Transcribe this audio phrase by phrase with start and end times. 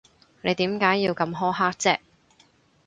[0.41, 1.99] 你點解要咁苛刻啫？